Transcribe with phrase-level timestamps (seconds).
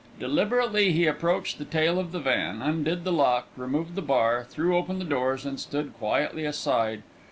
[0.19, 4.75] Deliberately he approached the tail of the van, undid the lock, removed the bar, threw
[4.75, 7.03] open the doors, and stood quietly aside.